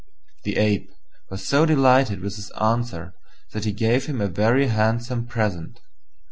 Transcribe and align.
The 0.45 0.57
Ape 0.57 0.91
was 1.29 1.45
so 1.47 1.63
delighted 1.63 2.21
with 2.21 2.35
his 2.35 2.49
answer 2.59 3.13
that 3.51 3.65
he 3.65 3.71
gave 3.71 4.07
him 4.07 4.19
a 4.19 4.25
very 4.27 4.65
handsome 4.69 5.27
present. 5.27 5.79